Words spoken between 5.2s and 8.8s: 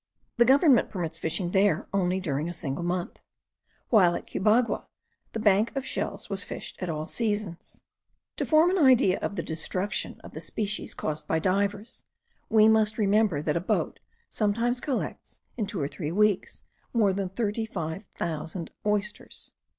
the bank of shells was fished at all seasons. To form